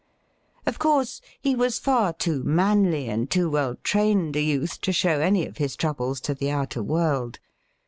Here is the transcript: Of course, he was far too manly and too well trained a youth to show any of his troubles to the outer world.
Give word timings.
Of 0.65 0.79
course, 0.79 1.21
he 1.39 1.53
was 1.55 1.77
far 1.77 2.11
too 2.11 2.41
manly 2.43 3.07
and 3.07 3.29
too 3.29 3.51
well 3.51 3.75
trained 3.83 4.35
a 4.35 4.41
youth 4.41 4.81
to 4.81 4.91
show 4.91 5.19
any 5.19 5.45
of 5.45 5.57
his 5.57 5.75
troubles 5.75 6.19
to 6.21 6.33
the 6.33 6.49
outer 6.49 6.81
world. 6.81 7.37